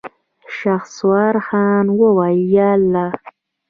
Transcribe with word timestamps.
شهسوار 0.55 1.35
خان 1.47 1.85
وويل: 1.99 2.39
ياالله. 2.55 3.09